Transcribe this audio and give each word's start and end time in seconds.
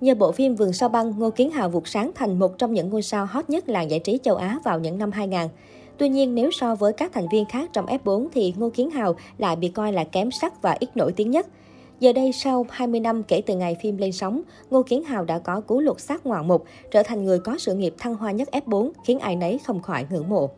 Nhờ 0.00 0.14
bộ 0.14 0.32
phim 0.32 0.54
Vườn 0.54 0.72
sao 0.72 0.88
băng, 0.88 1.18
Ngô 1.18 1.30
Kiến 1.30 1.50
Hào 1.50 1.68
vụt 1.68 1.88
sáng 1.88 2.10
thành 2.14 2.38
một 2.38 2.58
trong 2.58 2.74
những 2.74 2.90
ngôi 2.90 3.02
sao 3.02 3.26
hot 3.26 3.50
nhất 3.50 3.68
làng 3.68 3.90
giải 3.90 4.00
trí 4.00 4.18
châu 4.22 4.36
Á 4.36 4.58
vào 4.64 4.80
những 4.80 4.98
năm 4.98 5.12
2000. 5.12 5.40
Tuy 5.98 6.08
nhiên, 6.08 6.34
nếu 6.34 6.50
so 6.50 6.74
với 6.74 6.92
các 6.92 7.12
thành 7.12 7.26
viên 7.32 7.44
khác 7.44 7.70
trong 7.72 7.86
F4 7.86 8.28
thì 8.32 8.54
Ngô 8.56 8.70
Kiến 8.70 8.90
Hào 8.90 9.16
lại 9.38 9.56
bị 9.56 9.68
coi 9.68 9.92
là 9.92 10.04
kém 10.04 10.30
sắc 10.30 10.62
và 10.62 10.76
ít 10.80 10.96
nổi 10.96 11.12
tiếng 11.12 11.30
nhất. 11.30 11.46
Giờ 12.00 12.12
đây, 12.12 12.32
sau 12.32 12.66
20 12.70 13.00
năm 13.00 13.22
kể 13.22 13.42
từ 13.46 13.56
ngày 13.56 13.76
phim 13.82 13.96
lên 13.96 14.12
sóng, 14.12 14.42
Ngô 14.70 14.82
Kiến 14.82 15.04
Hào 15.04 15.24
đã 15.24 15.38
có 15.38 15.60
cú 15.60 15.80
lột 15.80 16.00
xác 16.00 16.26
ngoạn 16.26 16.48
mục, 16.48 16.64
trở 16.90 17.02
thành 17.02 17.24
người 17.24 17.38
có 17.38 17.58
sự 17.58 17.74
nghiệp 17.74 17.94
thăng 17.98 18.14
hoa 18.14 18.32
nhất 18.32 18.48
F4, 18.52 18.90
khiến 19.04 19.18
ai 19.18 19.36
nấy 19.36 19.58
không 19.58 19.82
khỏi 19.82 20.06
ngưỡng 20.10 20.28
mộ. 20.28 20.50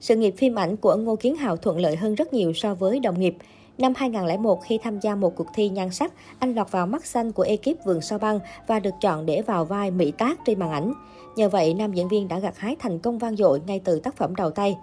Sự 0.00 0.16
nghiệp 0.16 0.34
phim 0.36 0.58
ảnh 0.58 0.76
của 0.76 0.96
Ngô 0.96 1.16
Kiến 1.16 1.36
Hào 1.36 1.56
thuận 1.56 1.78
lợi 1.78 1.96
hơn 1.96 2.14
rất 2.14 2.32
nhiều 2.32 2.52
so 2.52 2.74
với 2.74 3.00
đồng 3.00 3.20
nghiệp. 3.20 3.34
Năm 3.78 3.92
2001, 3.96 4.62
khi 4.62 4.78
tham 4.82 5.00
gia 5.00 5.14
một 5.14 5.36
cuộc 5.36 5.46
thi 5.54 5.68
nhan 5.68 5.90
sắc, 5.90 6.12
anh 6.38 6.54
lọt 6.54 6.70
vào 6.70 6.86
mắt 6.86 7.06
xanh 7.06 7.32
của 7.32 7.42
ekip 7.42 7.84
Vườn 7.84 8.00
Sao 8.00 8.18
Băng 8.18 8.40
và 8.66 8.80
được 8.80 8.94
chọn 9.00 9.26
để 9.26 9.42
vào 9.42 9.64
vai 9.64 9.90
Mỹ 9.90 10.12
Tác 10.18 10.38
trên 10.44 10.58
màn 10.58 10.70
ảnh. 10.70 10.92
Nhờ 11.36 11.48
vậy, 11.48 11.74
nam 11.74 11.92
diễn 11.92 12.08
viên 12.08 12.28
đã 12.28 12.38
gặt 12.38 12.58
hái 12.58 12.76
thành 12.78 12.98
công 12.98 13.18
vang 13.18 13.36
dội 13.36 13.60
ngay 13.66 13.80
từ 13.84 14.00
tác 14.00 14.16
phẩm 14.16 14.36
đầu 14.36 14.50
tay. 14.50 14.76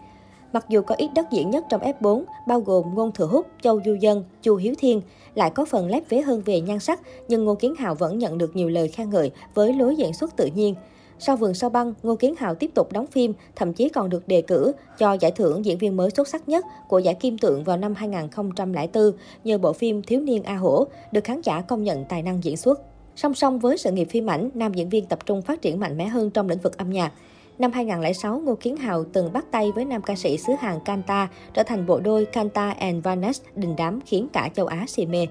Mặc 0.53 0.65
dù 0.69 0.81
có 0.81 0.95
ít 0.95 1.09
đất 1.15 1.25
diễn 1.31 1.49
nhất 1.49 1.65
trong 1.69 1.81
F4, 1.81 2.23
bao 2.47 2.59
gồm 2.59 2.95
Ngôn 2.95 3.11
Thừa 3.11 3.25
Húc, 3.25 3.47
Châu 3.61 3.79
Du 3.85 3.93
Dân, 3.93 4.23
Chu 4.41 4.55
Hiếu 4.55 4.73
Thiên, 4.77 5.01
lại 5.35 5.49
có 5.49 5.65
phần 5.65 5.87
lép 5.87 6.09
vế 6.09 6.21
hơn 6.21 6.41
về 6.45 6.61
nhan 6.61 6.79
sắc, 6.79 7.01
nhưng 7.27 7.45
Ngô 7.45 7.55
Kiến 7.55 7.75
Hào 7.75 7.95
vẫn 7.95 8.17
nhận 8.17 8.37
được 8.37 8.55
nhiều 8.55 8.69
lời 8.69 8.87
khen 8.87 9.09
ngợi 9.09 9.31
với 9.53 9.73
lối 9.73 9.95
diễn 9.95 10.13
xuất 10.13 10.37
tự 10.37 10.49
nhiên. 10.55 10.75
Sau 11.19 11.35
Vườn 11.35 11.53
Sao 11.53 11.69
Băng, 11.69 11.93
Ngô 12.03 12.15
Kiến 12.15 12.35
Hào 12.37 12.55
tiếp 12.55 12.71
tục 12.73 12.91
đóng 12.91 13.07
phim, 13.07 13.33
thậm 13.55 13.73
chí 13.73 13.89
còn 13.89 14.09
được 14.09 14.27
đề 14.27 14.41
cử 14.41 14.71
cho 14.97 15.13
giải 15.13 15.31
thưởng 15.31 15.65
diễn 15.65 15.77
viên 15.77 15.97
mới 15.97 16.09
xuất 16.09 16.27
sắc 16.27 16.49
nhất 16.49 16.65
của 16.87 16.99
giải 16.99 17.15
Kim 17.15 17.37
Tượng 17.37 17.63
vào 17.63 17.77
năm 17.77 17.95
2004 17.95 19.11
nhờ 19.43 19.57
bộ 19.57 19.73
phim 19.73 20.01
Thiếu 20.01 20.19
niên 20.19 20.43
A 20.43 20.55
Hổ, 20.55 20.87
được 21.11 21.23
khán 21.23 21.41
giả 21.41 21.61
công 21.61 21.83
nhận 21.83 22.05
tài 22.05 22.21
năng 22.21 22.43
diễn 22.43 22.57
xuất. 22.57 22.81
Song 23.15 23.33
song 23.33 23.59
với 23.59 23.77
sự 23.77 23.91
nghiệp 23.91 24.07
phim 24.11 24.29
ảnh, 24.29 24.49
nam 24.53 24.73
diễn 24.73 24.89
viên 24.89 25.05
tập 25.05 25.19
trung 25.25 25.41
phát 25.41 25.61
triển 25.61 25.79
mạnh 25.79 25.97
mẽ 25.97 26.05
hơn 26.05 26.29
trong 26.29 26.49
lĩnh 26.49 26.59
vực 26.59 26.77
âm 26.77 26.89
nhạc. 26.89 27.11
Năm 27.59 27.71
2006, 27.71 28.39
Ngô 28.39 28.55
Kiến 28.55 28.77
Hào 28.77 29.03
từng 29.13 29.33
bắt 29.33 29.45
tay 29.51 29.71
với 29.75 29.85
nam 29.85 30.01
ca 30.01 30.15
sĩ 30.15 30.37
xứ 30.37 30.53
Hàn 30.59 30.79
Kanta, 30.85 31.27
trở 31.53 31.63
thành 31.63 31.85
bộ 31.85 31.99
đôi 31.99 32.25
Kanta 32.25 32.69
and 32.69 33.03
Vanes 33.03 33.41
đình 33.55 33.75
đám 33.77 33.99
khiến 34.05 34.27
cả 34.33 34.49
châu 34.55 34.65
Á 34.65 34.85
si 34.87 35.05
mê. 35.05 35.27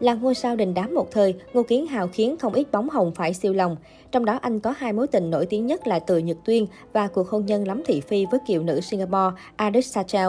Là 0.00 0.14
ngôi 0.14 0.34
sao 0.34 0.56
đình 0.56 0.74
đám 0.74 0.94
một 0.94 1.10
thời, 1.10 1.34
Ngô 1.52 1.62
Kiến 1.62 1.86
Hào 1.86 2.08
khiến 2.08 2.36
không 2.36 2.52
ít 2.52 2.72
bóng 2.72 2.90
hồng 2.90 3.12
phải 3.14 3.34
siêu 3.34 3.52
lòng. 3.52 3.76
Trong 4.12 4.24
đó 4.24 4.38
anh 4.42 4.60
có 4.60 4.74
hai 4.76 4.92
mối 4.92 5.06
tình 5.06 5.30
nổi 5.30 5.46
tiếng 5.46 5.66
nhất 5.66 5.86
là 5.86 5.98
Từ 5.98 6.18
Nhật 6.18 6.36
Tuyên 6.44 6.66
và 6.92 7.06
cuộc 7.06 7.28
hôn 7.28 7.46
nhân 7.46 7.68
lắm 7.68 7.82
thị 7.86 8.00
phi 8.00 8.26
với 8.30 8.40
kiều 8.46 8.62
nữ 8.62 8.80
Singapore 8.80 9.42
Aris 9.56 9.92
Sachel. 9.92 10.28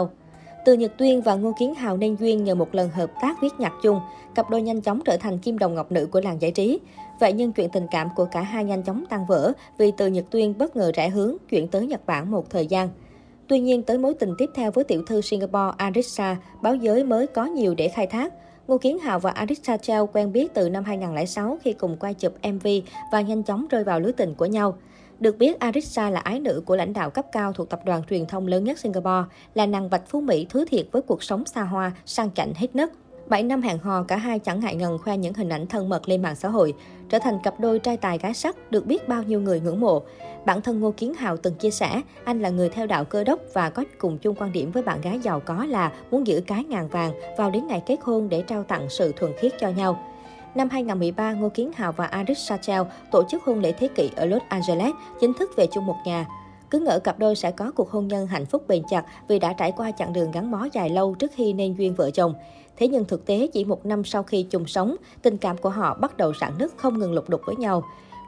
Từ 0.64 0.74
Nhật 0.74 0.92
Tuyên 0.98 1.22
và 1.22 1.34
Ngô 1.34 1.52
Kiến 1.58 1.74
Hào 1.74 1.96
nên 1.96 2.16
duyên 2.16 2.44
nhờ 2.44 2.54
một 2.54 2.74
lần 2.74 2.90
hợp 2.90 3.10
tác 3.22 3.36
viết 3.42 3.52
nhạc 3.58 3.72
chung, 3.82 4.00
cặp 4.34 4.50
đôi 4.50 4.62
nhanh 4.62 4.80
chóng 4.80 5.00
trở 5.04 5.16
thành 5.16 5.38
kim 5.38 5.58
đồng 5.58 5.74
ngọc 5.74 5.92
nữ 5.92 6.06
của 6.06 6.20
làng 6.20 6.42
giải 6.42 6.50
trí. 6.50 6.80
Vậy 7.20 7.32
nhưng 7.32 7.52
chuyện 7.52 7.70
tình 7.70 7.86
cảm 7.90 8.08
của 8.16 8.24
cả 8.24 8.42
hai 8.42 8.64
nhanh 8.64 8.82
chóng 8.82 9.04
tan 9.08 9.26
vỡ 9.28 9.52
vì 9.78 9.92
Từ 9.96 10.06
Nhật 10.06 10.24
Tuyên 10.30 10.58
bất 10.58 10.76
ngờ 10.76 10.92
rẽ 10.94 11.08
hướng 11.08 11.36
chuyển 11.50 11.68
tới 11.68 11.86
Nhật 11.86 12.06
Bản 12.06 12.30
một 12.30 12.50
thời 12.50 12.66
gian. 12.66 12.88
Tuy 13.48 13.60
nhiên, 13.60 13.82
tới 13.82 13.98
mối 13.98 14.14
tình 14.14 14.34
tiếp 14.38 14.50
theo 14.54 14.70
với 14.70 14.84
tiểu 14.84 15.02
thư 15.06 15.20
Singapore 15.20 15.74
Arisa, 15.76 16.36
báo 16.62 16.74
giới 16.74 17.04
mới 17.04 17.26
có 17.26 17.44
nhiều 17.44 17.74
để 17.74 17.88
khai 17.88 18.06
thác. 18.06 18.32
Ngô 18.68 18.78
Kiến 18.78 18.98
Hào 18.98 19.18
và 19.18 19.30
Arista 19.30 19.76
Chao 19.76 20.06
quen 20.06 20.32
biết 20.32 20.54
từ 20.54 20.68
năm 20.68 20.84
2006 20.84 21.58
khi 21.62 21.72
cùng 21.72 21.96
quay 21.96 22.14
chụp 22.14 22.32
MV 22.52 22.66
và 23.12 23.20
nhanh 23.20 23.42
chóng 23.42 23.66
rơi 23.70 23.84
vào 23.84 24.00
lưới 24.00 24.12
tình 24.12 24.34
của 24.34 24.46
nhau. 24.46 24.78
Được 25.20 25.38
biết, 25.38 25.58
Arisa 25.58 26.10
là 26.10 26.20
ái 26.20 26.40
nữ 26.40 26.62
của 26.66 26.76
lãnh 26.76 26.92
đạo 26.92 27.10
cấp 27.10 27.26
cao 27.32 27.52
thuộc 27.52 27.70
tập 27.70 27.80
đoàn 27.84 28.02
truyền 28.10 28.26
thông 28.26 28.46
lớn 28.46 28.64
nhất 28.64 28.78
Singapore, 28.78 29.24
là 29.54 29.66
nàng 29.66 29.88
vạch 29.88 30.08
phú 30.08 30.20
Mỹ 30.20 30.46
thứ 30.50 30.64
thiệt 30.64 30.86
với 30.92 31.02
cuộc 31.02 31.22
sống 31.22 31.44
xa 31.44 31.62
hoa, 31.62 31.92
sang 32.06 32.30
chảnh 32.30 32.54
hết 32.54 32.76
nấc. 32.76 32.90
7 33.28 33.42
năm 33.42 33.62
hẹn 33.62 33.78
hò, 33.78 34.02
cả 34.02 34.16
hai 34.16 34.38
chẳng 34.38 34.60
ngại 34.60 34.74
ngần 34.74 34.98
khoe 34.98 35.16
những 35.16 35.34
hình 35.34 35.48
ảnh 35.48 35.66
thân 35.66 35.88
mật 35.88 36.08
lên 36.08 36.22
mạng 36.22 36.34
xã 36.34 36.48
hội, 36.48 36.74
trở 37.08 37.18
thành 37.18 37.38
cặp 37.42 37.60
đôi 37.60 37.78
trai 37.78 37.96
tài 37.96 38.18
gái 38.18 38.34
sắc 38.34 38.72
được 38.72 38.86
biết 38.86 39.08
bao 39.08 39.22
nhiêu 39.22 39.40
người 39.40 39.60
ngưỡng 39.60 39.80
mộ. 39.80 40.02
Bản 40.46 40.62
thân 40.62 40.80
Ngô 40.80 40.90
Kiến 40.96 41.14
Hào 41.14 41.36
từng 41.36 41.54
chia 41.54 41.70
sẻ, 41.70 42.00
anh 42.24 42.40
là 42.40 42.48
người 42.48 42.68
theo 42.68 42.86
đạo 42.86 43.04
cơ 43.04 43.24
đốc 43.24 43.40
và 43.54 43.70
có 43.70 43.84
cùng 43.98 44.18
chung 44.18 44.34
quan 44.38 44.52
điểm 44.52 44.70
với 44.70 44.82
bạn 44.82 45.00
gái 45.00 45.18
giàu 45.18 45.40
có 45.40 45.64
là 45.64 45.92
muốn 46.10 46.26
giữ 46.26 46.42
cái 46.46 46.64
ngàn 46.64 46.88
vàng 46.88 47.12
vào 47.38 47.50
đến 47.50 47.66
ngày 47.66 47.82
kết 47.86 47.96
hôn 48.02 48.28
để 48.28 48.42
trao 48.42 48.62
tặng 48.62 48.86
sự 48.88 49.12
thuần 49.12 49.32
khiết 49.38 49.52
cho 49.60 49.68
nhau. 49.68 50.04
Năm 50.54 50.68
2013, 50.70 51.32
Ngô 51.32 51.48
Kiến 51.48 51.70
Hào 51.76 51.92
và 51.92 52.06
Aris 52.06 52.38
Sachel 52.38 52.82
tổ 53.12 53.22
chức 53.28 53.44
hôn 53.44 53.60
lễ 53.60 53.72
thế 53.72 53.88
kỷ 53.94 54.10
ở 54.16 54.26
Los 54.26 54.42
Angeles, 54.48 54.94
chính 55.20 55.34
thức 55.34 55.50
về 55.56 55.66
chung 55.72 55.86
một 55.86 55.96
nhà. 56.04 56.26
Cứ 56.70 56.78
ngỡ 56.78 56.98
cặp 56.98 57.18
đôi 57.18 57.36
sẽ 57.36 57.50
có 57.50 57.70
cuộc 57.70 57.90
hôn 57.90 58.08
nhân 58.08 58.26
hạnh 58.26 58.46
phúc 58.46 58.68
bền 58.68 58.82
chặt 58.90 59.04
vì 59.28 59.38
đã 59.38 59.52
trải 59.52 59.72
qua 59.72 59.90
chặng 59.90 60.12
đường 60.12 60.30
gắn 60.30 60.50
bó 60.50 60.66
dài 60.72 60.90
lâu 60.90 61.14
trước 61.14 61.30
khi 61.34 61.52
nên 61.52 61.74
duyên 61.74 61.94
vợ 61.94 62.10
chồng. 62.10 62.34
Thế 62.76 62.88
nhưng 62.88 63.04
thực 63.04 63.26
tế 63.26 63.48
chỉ 63.52 63.64
một 63.64 63.86
năm 63.86 64.04
sau 64.04 64.22
khi 64.22 64.42
chung 64.42 64.66
sống, 64.66 64.96
tình 65.22 65.36
cảm 65.36 65.56
của 65.56 65.70
họ 65.70 65.94
bắt 65.94 66.16
đầu 66.16 66.32
rạn 66.40 66.52
nứt 66.58 66.70
không 66.76 66.98
ngừng 66.98 67.12
lục 67.12 67.28
đục 67.28 67.40
với 67.46 67.56
nhau. 67.56 67.82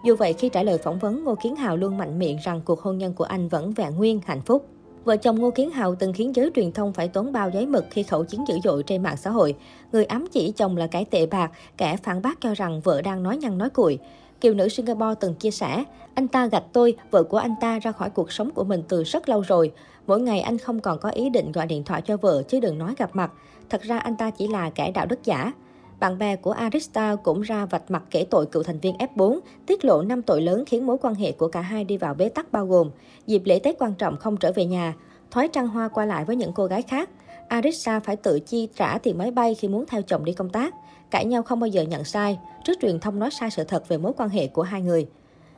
Dù 0.04 0.16
vậy, 0.16 0.32
khi 0.32 0.48
trả 0.48 0.62
lời 0.62 0.78
phỏng 0.78 0.98
vấn, 0.98 1.24
Ngô 1.24 1.34
Kiến 1.34 1.56
Hào 1.56 1.76
luôn 1.76 1.98
mạnh 1.98 2.18
miệng 2.18 2.38
rằng 2.44 2.60
cuộc 2.64 2.80
hôn 2.80 2.98
nhân 2.98 3.12
của 3.12 3.24
anh 3.24 3.48
vẫn 3.48 3.72
vẹn 3.72 3.96
nguyên, 3.96 4.20
hạnh 4.26 4.40
phúc. 4.40 4.66
Vợ 5.04 5.16
chồng 5.16 5.38
Ngô 5.38 5.50
Kiến 5.50 5.70
Hào 5.70 5.94
từng 5.94 6.12
khiến 6.12 6.36
giới 6.36 6.50
truyền 6.54 6.72
thông 6.72 6.92
phải 6.92 7.08
tốn 7.08 7.32
bao 7.32 7.50
giấy 7.50 7.66
mực 7.66 7.84
khi 7.90 8.02
khẩu 8.02 8.24
chiến 8.24 8.44
dữ 8.48 8.54
dội 8.64 8.82
trên 8.82 9.02
mạng 9.02 9.16
xã 9.16 9.30
hội. 9.30 9.54
Người 9.92 10.04
ám 10.04 10.26
chỉ 10.32 10.52
chồng 10.56 10.76
là 10.76 10.86
cái 10.86 11.04
tệ 11.04 11.26
bạc, 11.26 11.50
kẻ 11.76 11.96
phản 11.96 12.22
bác 12.22 12.40
cho 12.40 12.54
rằng 12.54 12.80
vợ 12.80 13.02
đang 13.02 13.22
nói 13.22 13.36
nhăn 13.36 13.58
nói 13.58 13.70
cuội. 13.70 13.98
Kiều 14.40 14.54
nữ 14.54 14.68
Singapore 14.68 15.14
từng 15.20 15.34
chia 15.34 15.50
sẻ, 15.50 15.84
anh 16.14 16.28
ta 16.28 16.46
gạch 16.46 16.64
tôi, 16.72 16.96
vợ 17.10 17.22
của 17.22 17.36
anh 17.36 17.54
ta 17.60 17.78
ra 17.78 17.92
khỏi 17.92 18.10
cuộc 18.10 18.32
sống 18.32 18.50
của 18.50 18.64
mình 18.64 18.82
từ 18.88 19.02
rất 19.02 19.28
lâu 19.28 19.40
rồi. 19.40 19.72
Mỗi 20.06 20.20
ngày 20.20 20.40
anh 20.40 20.58
không 20.58 20.80
còn 20.80 20.98
có 20.98 21.10
ý 21.10 21.30
định 21.30 21.52
gọi 21.52 21.66
điện 21.66 21.84
thoại 21.84 22.02
cho 22.02 22.16
vợ 22.16 22.42
chứ 22.48 22.60
đừng 22.60 22.78
nói 22.78 22.94
gặp 22.98 23.10
mặt. 23.16 23.32
Thật 23.70 23.82
ra 23.82 23.98
anh 23.98 24.16
ta 24.16 24.30
chỉ 24.30 24.48
là 24.48 24.70
kẻ 24.70 24.90
đạo 24.90 25.06
đức 25.06 25.24
giả. 25.24 25.52
Bạn 26.00 26.18
bè 26.18 26.36
của 26.36 26.50
Arista 26.50 27.16
cũng 27.16 27.40
ra 27.40 27.66
vạch 27.66 27.90
mặt 27.90 28.02
kể 28.10 28.24
tội 28.30 28.46
cựu 28.46 28.62
thành 28.62 28.78
viên 28.78 28.94
F4, 28.96 29.38
tiết 29.66 29.84
lộ 29.84 30.02
5 30.02 30.22
tội 30.22 30.42
lớn 30.42 30.64
khiến 30.66 30.86
mối 30.86 30.96
quan 31.02 31.14
hệ 31.14 31.32
của 31.32 31.48
cả 31.48 31.60
hai 31.60 31.84
đi 31.84 31.96
vào 31.96 32.14
bế 32.14 32.28
tắc 32.28 32.52
bao 32.52 32.66
gồm 32.66 32.90
dịp 33.26 33.42
lễ 33.44 33.58
Tết 33.58 33.78
quan 33.78 33.94
trọng 33.94 34.16
không 34.16 34.36
trở 34.36 34.52
về 34.52 34.64
nhà, 34.64 34.94
thói 35.30 35.48
trăng 35.48 35.68
hoa 35.68 35.88
qua 35.88 36.04
lại 36.04 36.24
với 36.24 36.36
những 36.36 36.52
cô 36.52 36.66
gái 36.66 36.82
khác. 36.82 37.10
Arista 37.48 38.00
phải 38.00 38.16
tự 38.16 38.40
chi 38.40 38.68
trả 38.76 38.98
tiền 38.98 39.18
máy 39.18 39.30
bay 39.30 39.54
khi 39.54 39.68
muốn 39.68 39.84
theo 39.86 40.02
chồng 40.02 40.24
đi 40.24 40.32
công 40.32 40.50
tác. 40.50 40.74
Cãi 41.10 41.24
nhau 41.24 41.42
không 41.42 41.60
bao 41.60 41.68
giờ 41.68 41.82
nhận 41.82 42.04
sai, 42.04 42.38
trước 42.64 42.78
truyền 42.80 43.00
thông 43.00 43.18
nói 43.18 43.30
sai 43.30 43.50
sự 43.50 43.64
thật 43.64 43.88
về 43.88 43.98
mối 43.98 44.12
quan 44.16 44.28
hệ 44.28 44.46
của 44.46 44.62
hai 44.62 44.82
người. 44.82 45.06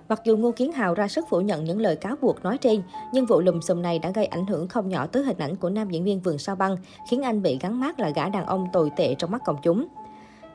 Mặc 0.08 0.20
dù 0.24 0.36
Ngô 0.36 0.52
Kiến 0.52 0.72
Hào 0.72 0.94
ra 0.94 1.08
sức 1.08 1.24
phủ 1.30 1.40
nhận 1.40 1.64
những 1.64 1.80
lời 1.80 1.96
cáo 1.96 2.16
buộc 2.20 2.42
nói 2.42 2.58
trên, 2.58 2.82
nhưng 3.12 3.26
vụ 3.26 3.40
lùm 3.40 3.60
xùm 3.60 3.82
này 3.82 3.98
đã 3.98 4.10
gây 4.10 4.26
ảnh 4.26 4.46
hưởng 4.46 4.68
không 4.68 4.88
nhỏ 4.88 5.06
tới 5.06 5.22
hình 5.22 5.38
ảnh 5.38 5.56
của 5.56 5.70
nam 5.70 5.90
diễn 5.90 6.04
viên 6.04 6.20
Vườn 6.20 6.38
Sao 6.38 6.56
Băng, 6.56 6.76
khiến 7.10 7.22
anh 7.22 7.42
bị 7.42 7.58
gắn 7.60 7.80
mát 7.80 8.00
là 8.00 8.10
gã 8.10 8.28
đàn 8.28 8.46
ông 8.46 8.68
tồi 8.72 8.90
tệ 8.96 9.14
trong 9.14 9.30
mắt 9.30 9.42
công 9.44 9.56
chúng. 9.62 9.86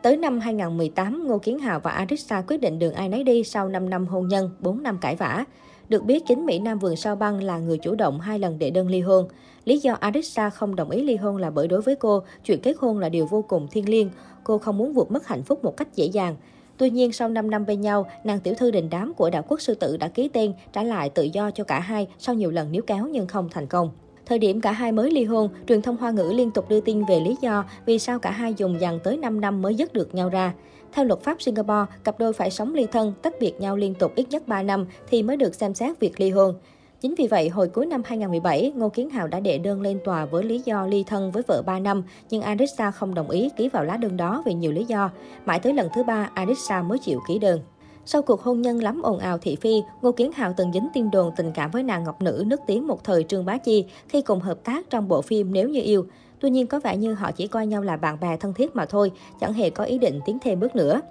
Tới 0.02 0.18
năm 0.18 0.40
2018, 0.40 1.28
Ngô 1.28 1.38
Kiến 1.38 1.60
Hào 1.60 1.80
và 1.80 1.92
Arisa 1.92 2.42
quyết 2.42 2.58
định 2.58 2.80
đường 2.80 2.94
ai 2.94 3.10
nấy 3.10 3.24
đi 3.24 3.44
sau 3.44 3.70
5 3.70 3.90
năm 3.90 4.08
hôn 4.08 4.28
nhân, 4.28 4.50
4 4.60 4.84
năm 4.84 4.98
cãi 4.98 5.16
vã. 5.16 5.46
Được 5.90 6.04
biết, 6.04 6.24
chính 6.28 6.46
Mỹ 6.46 6.60
Nam 6.60 6.80
Vườn 6.80 6.96
Sao 6.96 7.16
Băng 7.16 7.44
là 7.44 7.58
người 7.58 7.78
chủ 7.78 7.96
động 7.96 8.20
hai 8.20 8.40
lần 8.40 8.60
đệ 8.60 8.72
đơn 8.72 8.88
ly 8.88 9.02
hôn. 9.02 9.28
Lý 9.66 9.78
do 9.80 9.94
Arisa 9.94 10.50
không 10.50 10.76
đồng 10.76 10.90
ý 10.90 11.04
ly 11.04 11.16
hôn 11.16 11.38
là 11.38 11.50
bởi 11.50 11.68
đối 11.68 11.82
với 11.82 11.96
cô, 11.96 12.24
chuyện 12.46 12.60
kết 12.62 12.76
hôn 12.80 13.00
là 13.00 13.10
điều 13.10 13.26
vô 13.26 13.42
cùng 13.42 13.68
thiêng 13.72 13.90
liêng. 13.90 14.10
Cô 14.44 14.58
không 14.58 14.78
muốn 14.78 14.94
vượt 14.94 15.12
mất 15.12 15.28
hạnh 15.28 15.44
phúc 15.44 15.64
một 15.64 15.78
cách 15.78 15.96
dễ 15.96 16.06
dàng. 16.06 16.36
Tuy 16.78 16.90
nhiên, 16.90 17.12
sau 17.12 17.30
5 17.30 17.50
năm 17.50 17.66
bên 17.66 17.82
nhau, 17.82 18.06
nàng 18.24 18.40
tiểu 18.40 18.54
thư 18.58 18.72
đình 18.72 18.90
đám 18.90 19.14
của 19.14 19.30
đạo 19.30 19.44
quốc 19.48 19.62
sư 19.62 19.76
tử 19.76 19.98
đã 19.98 20.08
ký 20.08 20.28
tên 20.28 20.54
trả 20.74 20.84
lại 20.84 21.10
tự 21.10 21.24
do 21.24 21.52
cho 21.52 21.64
cả 21.64 21.80
hai 21.80 22.08
sau 22.20 22.36
nhiều 22.36 22.52
lần 22.52 22.72
níu 22.72 22.82
kéo 22.88 23.08
nhưng 23.08 23.28
không 23.28 23.50
thành 23.50 23.68
công. 23.68 23.90
Thời 24.26 24.40
điểm 24.40 24.62
cả 24.62 24.72
hai 24.72 24.92
mới 24.92 25.12
ly 25.12 25.24
hôn, 25.24 25.50
truyền 25.68 25.82
thông 25.82 25.98
Hoa 25.98 26.12
ngữ 26.12 26.32
liên 26.36 26.52
tục 26.52 26.70
đưa 26.70 26.82
tin 26.82 27.06
về 27.06 27.20
lý 27.20 27.36
do 27.42 27.66
vì 27.86 28.00
sao 28.00 28.20
cả 28.20 28.32
hai 28.32 28.54
dùng 28.58 28.82
dằn 28.82 29.00
tới 29.04 29.18
5 29.18 29.42
năm 29.42 29.62
mới 29.62 29.76
dứt 29.76 29.94
được 29.94 30.16
nhau 30.16 30.30
ra. 30.30 30.54
Theo 30.94 31.06
luật 31.06 31.22
pháp 31.22 31.42
Singapore, 31.42 31.86
cặp 32.04 32.20
đôi 32.20 32.34
phải 32.34 32.52
sống 32.52 32.74
ly 32.76 32.88
thân, 32.92 33.14
tách 33.22 33.34
biệt 33.40 33.54
nhau 33.60 33.78
liên 33.78 33.94
tục 33.94 34.12
ít 34.16 34.26
nhất 34.30 34.48
3 34.48 34.64
năm 34.64 34.86
thì 35.10 35.24
mới 35.24 35.38
được 35.38 35.56
xem 35.56 35.74
xét 35.74 36.00
việc 36.00 36.20
ly 36.20 36.30
hôn. 36.30 36.56
Chính 37.02 37.16
vì 37.18 37.28
vậy, 37.28 37.50
hồi 37.50 37.68
cuối 37.68 37.86
năm 37.86 38.02
2017, 38.06 38.72
Ngô 38.76 38.90
Kiến 38.90 39.10
Hào 39.10 39.28
đã 39.28 39.40
đệ 39.40 39.58
đơn 39.58 39.82
lên 39.82 40.00
tòa 40.06 40.26
với 40.26 40.44
lý 40.44 40.62
do 40.66 40.86
ly 40.86 41.04
thân 41.08 41.32
với 41.32 41.44
vợ 41.48 41.62
3 41.66 41.80
năm, 41.80 42.04
nhưng 42.30 42.42
Arisa 42.42 42.92
không 42.92 43.14
đồng 43.14 43.30
ý 43.30 43.50
ký 43.58 43.70
vào 43.70 43.84
lá 43.84 43.98
đơn 43.98 44.18
đó 44.18 44.44
vì 44.46 44.54
nhiều 44.54 44.72
lý 44.72 44.86
do. 44.86 45.10
Mãi 45.46 45.60
tới 45.60 45.74
lần 45.74 45.90
thứ 45.96 46.04
ba, 46.04 46.30
Arisa 46.34 46.82
mới 46.82 47.00
chịu 47.00 47.20
ký 47.28 47.40
đơn. 47.40 47.60
Sau 48.08 48.22
cuộc 48.22 48.42
hôn 48.42 48.62
nhân 48.62 48.84
lắm 48.84 49.02
ồn 49.02 49.20
ào 49.20 49.38
thị 49.38 49.56
phi, 49.56 49.84
Ngô 50.02 50.12
Kiến 50.12 50.32
Hào 50.32 50.54
từng 50.58 50.72
dính 50.74 50.88
tin 50.94 51.12
đồn 51.12 51.32
tình 51.36 51.52
cảm 51.54 51.72
với 51.72 51.84
nàng 51.84 52.04
ngọc 52.04 52.22
nữ 52.22 52.44
nước 52.48 52.62
tiếng 52.68 52.88
một 52.88 53.04
thời 53.04 53.24
Trương 53.24 53.46
Bá 53.46 53.58
Chi 53.58 53.86
khi 54.08 54.22
cùng 54.22 54.40
hợp 54.40 54.64
tác 54.64 54.90
trong 54.90 55.08
bộ 55.08 55.22
phim 55.22 55.54
Nếu 55.54 55.70
Như 55.70 55.82
Yêu. 55.82 56.06
Tuy 56.40 56.50
nhiên 56.50 56.68
có 56.68 56.80
vẻ 56.80 56.98
như 56.98 57.14
họ 57.14 57.32
chỉ 57.32 57.48
coi 57.48 57.68
nhau 57.68 57.82
là 57.82 57.98
bạn 57.98 58.20
bè 58.20 58.38
thân 58.38 58.54
thiết 58.54 58.76
mà 58.76 58.86
thôi, 58.86 59.12
chẳng 59.40 59.54
hề 59.54 59.70
có 59.70 59.84
ý 59.84 59.98
định 59.98 60.20
tiến 60.26 60.38
thêm 60.42 60.60
bước 60.60 60.76
nữa. 60.76 61.02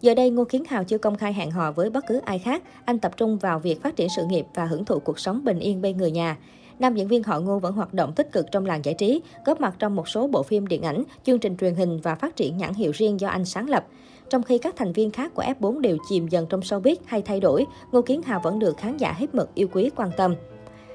Giờ 0.00 0.14
đây, 0.14 0.30
Ngô 0.30 0.44
Kiến 0.44 0.64
Hào 0.68 0.84
chưa 0.84 0.98
công 0.98 1.16
khai 1.16 1.32
hẹn 1.32 1.50
hò 1.50 1.72
với 1.72 1.90
bất 1.90 2.04
cứ 2.08 2.20
ai 2.24 2.38
khác. 2.38 2.62
Anh 2.84 2.98
tập 2.98 3.12
trung 3.16 3.38
vào 3.38 3.58
việc 3.58 3.82
phát 3.82 3.96
triển 3.96 4.08
sự 4.16 4.24
nghiệp 4.24 4.46
và 4.54 4.64
hưởng 4.64 4.84
thụ 4.84 4.98
cuộc 4.98 5.18
sống 5.18 5.44
bình 5.44 5.58
yên 5.58 5.82
bên 5.82 5.96
người 5.96 6.10
nhà. 6.10 6.36
Nam 6.78 6.94
diễn 6.94 7.08
viên 7.08 7.22
họ 7.22 7.40
Ngô 7.40 7.58
vẫn 7.58 7.74
hoạt 7.74 7.94
động 7.94 8.12
tích 8.12 8.32
cực 8.32 8.46
trong 8.52 8.66
làng 8.66 8.84
giải 8.84 8.94
trí, 8.94 9.22
góp 9.44 9.60
mặt 9.60 9.74
trong 9.78 9.96
một 9.96 10.08
số 10.08 10.26
bộ 10.26 10.42
phim 10.42 10.66
điện 10.66 10.82
ảnh, 10.82 11.02
chương 11.24 11.38
trình 11.38 11.56
truyền 11.56 11.74
hình 11.74 12.00
và 12.00 12.14
phát 12.14 12.36
triển 12.36 12.56
nhãn 12.56 12.74
hiệu 12.74 12.92
riêng 12.94 13.20
do 13.20 13.28
anh 13.28 13.44
sáng 13.44 13.68
lập. 13.68 13.86
Trong 14.30 14.42
khi 14.42 14.58
các 14.58 14.76
thành 14.76 14.92
viên 14.92 15.10
khác 15.10 15.34
của 15.34 15.42
F4 15.42 15.80
đều 15.80 15.96
chìm 16.08 16.28
dần 16.28 16.46
trong 16.48 16.60
showbiz 16.60 16.96
hay 17.04 17.22
thay 17.22 17.40
đổi, 17.40 17.66
Ngô 17.92 18.02
Kiến 18.02 18.22
Hào 18.22 18.40
vẫn 18.40 18.58
được 18.58 18.76
khán 18.76 18.96
giả 18.96 19.12
hết 19.12 19.34
mực 19.34 19.54
yêu 19.54 19.68
quý 19.72 19.90
quan 19.96 20.10
tâm. 20.16 20.34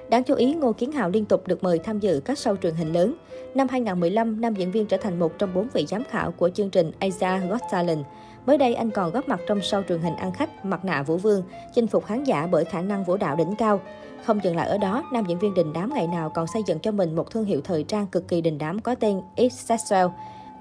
Đáng 0.09 0.23
chú 0.23 0.35
ý, 0.35 0.53
Ngô 0.53 0.73
Kiến 0.73 0.91
Hào 0.91 1.09
liên 1.09 1.25
tục 1.25 1.47
được 1.47 1.63
mời 1.63 1.79
tham 1.79 1.99
dự 1.99 2.21
các 2.25 2.37
show 2.37 2.55
truyền 2.55 2.73
hình 2.73 2.93
lớn. 2.93 3.15
Năm 3.55 3.67
2015, 3.69 4.41
nam 4.41 4.55
diễn 4.55 4.71
viên 4.71 4.85
trở 4.85 4.97
thành 4.97 5.19
một 5.19 5.31
trong 5.37 5.53
bốn 5.53 5.67
vị 5.73 5.85
giám 5.89 6.03
khảo 6.03 6.31
của 6.31 6.49
chương 6.49 6.69
trình 6.69 6.91
Asia 6.99 7.47
Got 7.47 7.61
Talent. 7.71 8.05
Mới 8.45 8.57
đây, 8.57 8.75
anh 8.75 8.91
còn 8.91 9.11
góp 9.11 9.27
mặt 9.27 9.39
trong 9.47 9.59
show 9.59 9.83
truyền 9.89 9.99
hình 9.99 10.15
ăn 10.15 10.31
khách 10.31 10.65
Mặt 10.65 10.85
nạ 10.85 11.03
Vũ 11.03 11.17
Vương, 11.17 11.43
chinh 11.75 11.87
phục 11.87 12.05
khán 12.05 12.23
giả 12.23 12.47
bởi 12.51 12.65
khả 12.65 12.81
năng 12.81 13.03
vũ 13.03 13.17
đạo 13.17 13.35
đỉnh 13.35 13.55
cao. 13.57 13.81
Không 14.25 14.43
dừng 14.43 14.55
lại 14.55 14.67
ở 14.67 14.77
đó, 14.77 15.03
nam 15.13 15.25
diễn 15.27 15.39
viên 15.39 15.53
đình 15.53 15.73
đám 15.73 15.93
ngày 15.93 16.07
nào 16.07 16.31
còn 16.35 16.47
xây 16.47 16.61
dựng 16.67 16.79
cho 16.79 16.91
mình 16.91 17.15
một 17.15 17.31
thương 17.31 17.45
hiệu 17.45 17.61
thời 17.63 17.83
trang 17.83 18.07
cực 18.07 18.27
kỳ 18.27 18.41
đình 18.41 18.57
đám 18.57 18.79
có 18.79 18.95
tên 18.95 19.21
X 19.51 19.71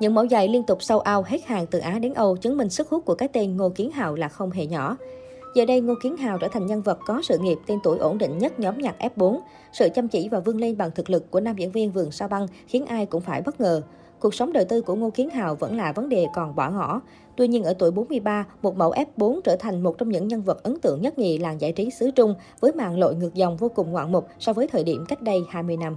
những 0.00 0.14
mẫu 0.14 0.26
giày 0.26 0.48
liên 0.48 0.62
tục 0.62 0.82
sâu 0.82 1.00
ao 1.00 1.22
hết 1.22 1.44
hàng 1.44 1.66
từ 1.66 1.78
Á 1.78 1.98
đến 1.98 2.14
Âu 2.14 2.36
chứng 2.36 2.56
minh 2.56 2.68
sức 2.68 2.88
hút 2.88 3.04
của 3.04 3.14
cái 3.14 3.28
tên 3.28 3.56
Ngô 3.56 3.68
Kiến 3.68 3.90
Hào 3.90 4.14
là 4.14 4.28
không 4.28 4.50
hề 4.50 4.66
nhỏ. 4.66 4.96
Giờ 5.54 5.64
đây, 5.64 5.80
Ngô 5.80 5.94
Kiến 6.02 6.16
Hào 6.16 6.38
trở 6.38 6.48
thành 6.48 6.66
nhân 6.66 6.82
vật 6.82 6.98
có 7.06 7.20
sự 7.24 7.38
nghiệp, 7.38 7.58
tên 7.66 7.78
tuổi 7.82 7.98
ổn 7.98 8.18
định 8.18 8.38
nhất 8.38 8.60
nhóm 8.60 8.78
nhạc 8.78 8.94
F4. 8.98 9.38
Sự 9.72 9.88
chăm 9.94 10.08
chỉ 10.08 10.28
và 10.28 10.40
vươn 10.40 10.60
lên 10.60 10.76
bằng 10.76 10.90
thực 10.94 11.10
lực 11.10 11.30
của 11.30 11.40
nam 11.40 11.56
diễn 11.56 11.70
viên 11.70 11.92
Vườn 11.92 12.10
Sao 12.10 12.28
Băng 12.28 12.46
khiến 12.66 12.86
ai 12.86 13.06
cũng 13.06 13.20
phải 13.20 13.42
bất 13.42 13.60
ngờ. 13.60 13.82
Cuộc 14.20 14.34
sống 14.34 14.52
đời 14.52 14.64
tư 14.64 14.82
của 14.82 14.94
Ngô 14.94 15.10
Kiến 15.10 15.30
Hào 15.30 15.54
vẫn 15.54 15.76
là 15.76 15.92
vấn 15.92 16.08
đề 16.08 16.26
còn 16.34 16.54
bỏ 16.54 16.70
ngỏ. 16.70 17.00
Tuy 17.36 17.48
nhiên 17.48 17.64
ở 17.64 17.74
tuổi 17.78 17.90
43, 17.90 18.46
một 18.62 18.76
mẫu 18.76 18.92
F4 18.92 19.40
trở 19.40 19.56
thành 19.56 19.82
một 19.82 19.98
trong 19.98 20.08
những 20.08 20.28
nhân 20.28 20.42
vật 20.42 20.62
ấn 20.62 20.80
tượng 20.80 21.02
nhất 21.02 21.18
nhì 21.18 21.38
làng 21.38 21.60
giải 21.60 21.72
trí 21.72 21.90
xứ 21.90 22.10
Trung 22.10 22.34
với 22.60 22.72
màn 22.72 22.98
lội 22.98 23.14
ngược 23.14 23.34
dòng 23.34 23.56
vô 23.56 23.68
cùng 23.68 23.92
ngoạn 23.92 24.12
mục 24.12 24.28
so 24.38 24.52
với 24.52 24.66
thời 24.66 24.84
điểm 24.84 25.04
cách 25.08 25.22
đây 25.22 25.40
20 25.50 25.76
năm. 25.76 25.96